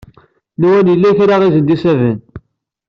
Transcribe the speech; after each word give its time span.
Nwan 0.59 0.87
yella 0.91 1.17
kra 1.17 1.35
i 1.43 1.49
sen-d-isaben. 1.53 2.17